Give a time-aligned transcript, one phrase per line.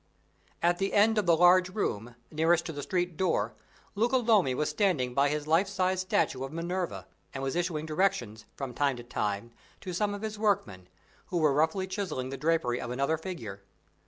[0.63, 3.53] At the end of the large room, nearest to the street door,
[3.93, 8.45] Luca Lomi was standing by his life size statue of Minerva; and was issuing directions,
[8.55, 9.51] from time to time,
[9.81, 10.87] to some of his workmen,
[11.27, 13.61] who were roughly chiseling the drapery of another figure.